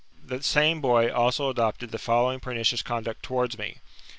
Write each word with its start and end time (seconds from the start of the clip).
The 0.25 0.41
same 0.41 0.81
boy 0.81 1.13
also 1.13 1.47
adopted 1.51 1.91
the 1.91 1.99
following 1.99 2.39
pernicious 2.39 2.81
conduct 2.81 3.21
towards 3.21 3.59
me. 3.59 3.77